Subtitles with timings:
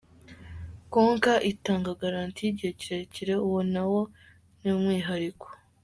[0.93, 4.01] Konka itanga Garanti y'igihe kirekire uwo nawo
[4.61, 5.47] ni umwihariko.